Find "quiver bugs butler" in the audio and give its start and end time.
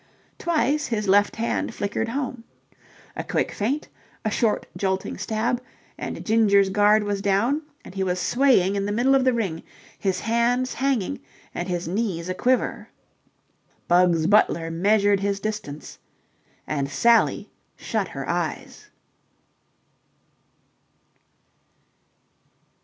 12.33-14.71